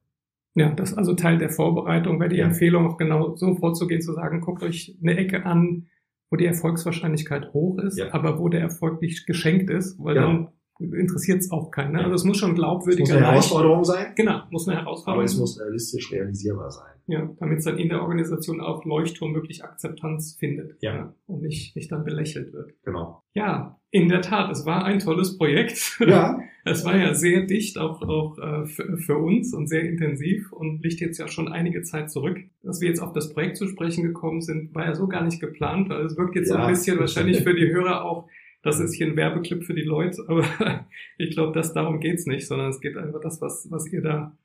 [0.58, 2.40] Ja, das ist also Teil der Vorbereitung, wäre die.
[2.40, 5.86] Empfehlung auch genau so vorzugehen, zu sagen, guckt euch eine Ecke an,
[6.32, 8.12] wo die Erfolgswahrscheinlichkeit hoch ist, ja.
[8.12, 10.24] aber wo der Erfolg nicht geschenkt ist, weil ja.
[10.24, 10.48] dann
[10.80, 11.94] interessiert es auch keinen.
[11.94, 12.04] Ne?
[12.04, 13.18] Also es muss schon glaubwürdig sein.
[13.18, 14.14] Muss eine Herausforderung sein.
[14.16, 15.14] Genau, muss eine Herausforderung sein.
[15.14, 16.92] Aber es muss realistisch realisierbar sein.
[17.08, 20.76] Ja, damit es dann in der Organisation auch Leuchtturm wirklich Akzeptanz findet.
[20.82, 20.96] Ja.
[20.96, 21.14] ja.
[21.26, 22.74] Und nicht, nicht dann belächelt wird.
[22.84, 23.24] Genau.
[23.34, 26.00] Ja, in der Tat, es war ein tolles Projekt.
[26.00, 26.40] Ja.
[26.70, 30.84] Es war ja sehr dicht, auch, auch äh, für, für uns und sehr intensiv und
[30.84, 32.40] liegt jetzt ja schon einige Zeit zurück.
[32.62, 35.40] Dass wir jetzt auf das Projekt zu sprechen gekommen sind, war ja so gar nicht
[35.40, 36.56] geplant, weil es wirkt jetzt ja.
[36.56, 38.28] so ein bisschen wahrscheinlich für die Hörer auch
[38.68, 40.44] das ist hier ein Werbeclip für die Leute, aber
[41.18, 44.38] ich glaube, dass darum geht's nicht, sondern es geht einfach das, was, was ihr da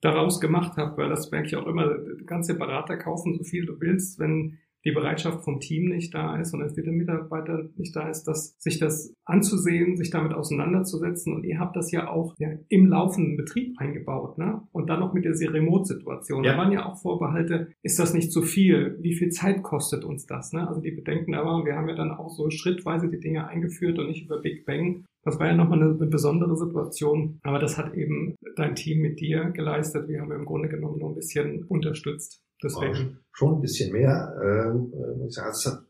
[0.00, 3.80] daraus gemacht habt, weil das merke ich auch immer, dir Berater kaufen, so viel du
[3.80, 8.24] willst, wenn die Bereitschaft vom Team nicht da ist und entweder Mitarbeiter nicht da ist,
[8.24, 11.34] dass sich das anzusehen, sich damit auseinanderzusetzen.
[11.34, 14.62] Und ihr habt das ja auch ja, im laufenden Betrieb eingebaut, ne?
[14.72, 16.44] Und dann noch mit der Remote-Situation.
[16.44, 16.52] Ja.
[16.52, 18.98] Da waren ja auch Vorbehalte, ist das nicht zu viel?
[19.00, 20.52] Wie viel Zeit kostet uns das?
[20.52, 20.66] Ne?
[20.66, 23.98] Also die Bedenken da waren, wir haben ja dann auch so schrittweise die Dinge eingeführt
[23.98, 25.04] und nicht über Big Bang.
[25.22, 29.20] Das war ja nochmal eine, eine besondere Situation, aber das hat eben dein Team mit
[29.20, 30.08] dir geleistet.
[30.08, 32.43] Wir haben im Grunde genommen nur ein bisschen unterstützt.
[32.64, 33.18] Deswegen.
[33.32, 35.48] Schon ein bisschen mehr, ähm, äh, ich sagen.
[35.48, 35.84] Also hat,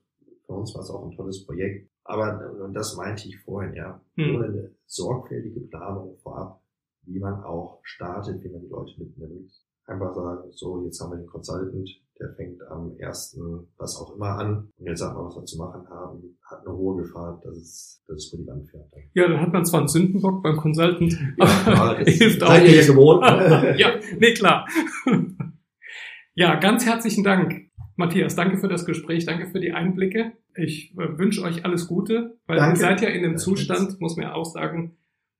[0.46, 1.88] für uns war es auch ein tolles Projekt.
[2.04, 4.36] Aber, und das meinte ich vorhin, ja, hm.
[4.36, 6.60] ohne eine sorgfältige Planung vorab,
[7.02, 9.50] wie man auch startet, wie man die Leute mitnimmt.
[9.86, 14.38] Einfach sagen, so, jetzt haben wir den Consultant, der fängt am ersten was auch immer
[14.38, 17.56] an und jetzt sagen wir, was wir zu machen haben, hat eine hohe Gefahr, dass
[17.56, 18.86] es, dass es vor die Wand fährt.
[19.14, 22.86] Ja, dann hat man zwar einen Sündenbock beim Consultant, ja, aber hilft auch nicht.
[22.86, 23.22] gewohnt.
[23.78, 24.66] ja, nee, klar.
[26.36, 28.34] Ja, ganz herzlichen Dank, Matthias.
[28.34, 30.32] Danke für das Gespräch, danke für die Einblicke.
[30.56, 32.74] Ich äh, wünsche euch alles Gute, weil danke.
[32.74, 34.96] ihr seid ja in einem Zustand, muss man ja auch sagen,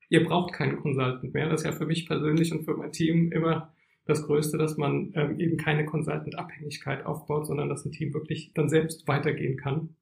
[0.08, 1.48] ihr braucht keinen Consultant mehr.
[1.48, 3.74] Das ist ja für mich persönlich und für mein Team immer
[4.06, 8.68] das Größte, dass man ähm, eben keine Consultant-Abhängigkeit aufbaut, sondern dass ein Team wirklich dann
[8.68, 9.96] selbst weitergehen kann.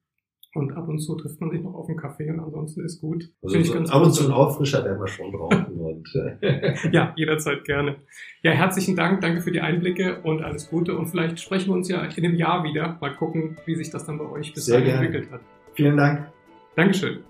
[0.55, 3.31] Und ab und zu trifft man sich noch auf einen Kaffee und ansonsten ist gut.
[3.41, 5.65] Also so ab und zu ein Auffrischer werden wir schon brauchen.
[5.79, 7.95] und, äh ja, jederzeit gerne.
[8.43, 10.95] Ja, herzlichen Dank, danke für die Einblicke und alles Gute.
[10.95, 12.97] Und vielleicht sprechen wir uns ja in einem Jahr wieder.
[13.01, 15.41] Mal gucken, wie sich das dann bei euch bis dahin entwickelt hat.
[15.73, 16.31] Vielen Dank.
[16.75, 17.23] Dankeschön.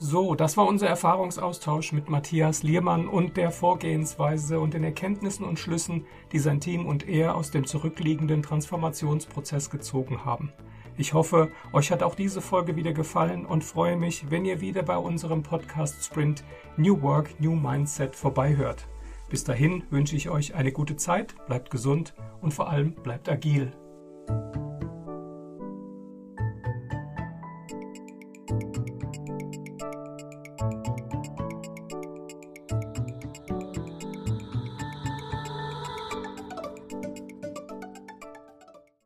[0.00, 5.60] So, das war unser Erfahrungsaustausch mit Matthias Liermann und der Vorgehensweise und den Erkenntnissen und
[5.60, 10.52] Schlüssen, die sein Team und er aus dem zurückliegenden Transformationsprozess gezogen haben.
[10.96, 14.82] Ich hoffe, euch hat auch diese Folge wieder gefallen und freue mich, wenn ihr wieder
[14.82, 16.44] bei unserem Podcast Sprint
[16.76, 18.86] New Work, New Mindset vorbeihört.
[19.30, 23.72] Bis dahin wünsche ich euch eine gute Zeit, bleibt gesund und vor allem bleibt agil.